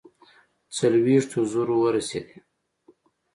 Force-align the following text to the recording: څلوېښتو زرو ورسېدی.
څلوېښتو 0.75 1.39
زرو 1.51 1.75
ورسېدی. 1.81 2.37